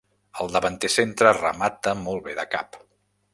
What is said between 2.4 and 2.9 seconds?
de cap.